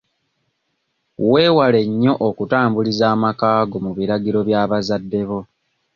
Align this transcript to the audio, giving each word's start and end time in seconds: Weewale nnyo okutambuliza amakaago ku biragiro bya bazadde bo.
Weewale 1.31 1.81
nnyo 1.89 2.13
okutambuliza 2.27 3.05
amakaago 3.15 3.75
ku 3.83 3.91
biragiro 3.97 4.39
bya 4.47 4.61
bazadde 4.71 5.21
bo. 5.29 5.39